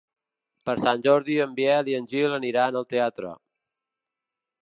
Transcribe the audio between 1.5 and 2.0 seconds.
Biel i